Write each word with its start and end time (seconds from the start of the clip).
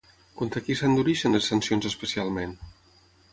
Contra 0.39 0.63
qui 0.67 0.77
s'endureixen 0.79 1.37
les 1.37 1.51
sancions 1.53 1.89
especialment? 1.91 2.57